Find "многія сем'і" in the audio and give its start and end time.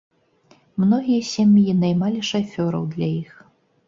0.83-1.75